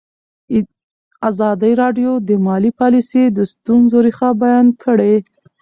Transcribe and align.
ازادي 1.29 1.73
راډیو 1.81 2.11
د 2.27 2.29
مالي 2.45 2.71
پالیسي 2.79 3.23
د 3.37 3.39
ستونزو 3.51 3.97
رېښه 4.05 4.29
بیان 4.43 4.67
کړې. 4.83 5.15